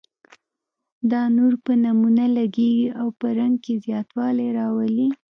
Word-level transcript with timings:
دا 1.11 1.23
نور 1.37 1.53
په 1.65 1.71
نمونه 1.83 2.23
لګیږي 2.37 2.91
او 2.99 3.07
په 3.19 3.27
رنګ 3.37 3.55
کې 3.63 3.73
زیاتوالی 3.85 4.47
راولي. 4.59 5.07